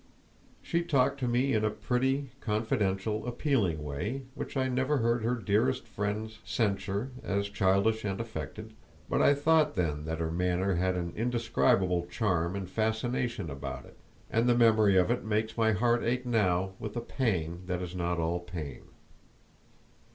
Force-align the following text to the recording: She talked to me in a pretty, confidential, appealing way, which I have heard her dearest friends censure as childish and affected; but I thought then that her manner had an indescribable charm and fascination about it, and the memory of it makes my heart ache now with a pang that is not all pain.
She 0.63 0.81
talked 0.81 1.19
to 1.19 1.27
me 1.27 1.53
in 1.53 1.63
a 1.63 1.69
pretty, 1.69 2.31
confidential, 2.39 3.27
appealing 3.27 3.83
way, 3.83 4.23
which 4.33 4.57
I 4.57 4.63
have 4.67 4.75
heard 4.87 5.21
her 5.23 5.35
dearest 5.35 5.85
friends 5.87 6.39
censure 6.43 7.11
as 7.23 7.47
childish 7.49 8.03
and 8.03 8.19
affected; 8.19 8.73
but 9.07 9.21
I 9.21 9.35
thought 9.35 9.75
then 9.75 10.05
that 10.05 10.17
her 10.19 10.31
manner 10.31 10.73
had 10.73 10.95
an 10.95 11.13
indescribable 11.15 12.07
charm 12.07 12.55
and 12.55 12.67
fascination 12.67 13.51
about 13.51 13.85
it, 13.85 13.97
and 14.31 14.49
the 14.49 14.57
memory 14.57 14.97
of 14.97 15.11
it 15.11 15.23
makes 15.23 15.55
my 15.55 15.71
heart 15.73 16.03
ache 16.03 16.25
now 16.25 16.71
with 16.79 16.95
a 16.97 17.01
pang 17.01 17.61
that 17.67 17.83
is 17.83 17.93
not 17.93 18.17
all 18.17 18.39
pain. 18.39 18.85